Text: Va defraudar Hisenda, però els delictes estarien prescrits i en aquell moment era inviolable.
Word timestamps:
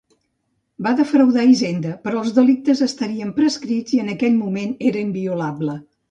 Va 0.85 0.91
defraudar 0.99 1.43
Hisenda, 1.49 1.91
però 2.07 2.23
els 2.25 2.31
delictes 2.37 2.81
estarien 2.85 3.33
prescrits 3.35 3.93
i 3.97 4.01
en 4.05 4.09
aquell 4.15 4.39
moment 4.39 4.73
era 4.93 5.05
inviolable. 5.09 5.77